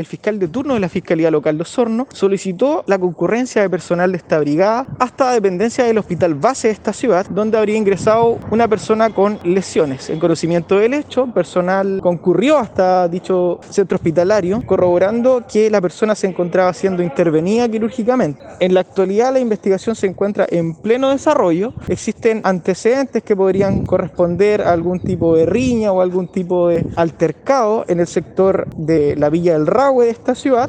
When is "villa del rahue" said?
29.28-30.04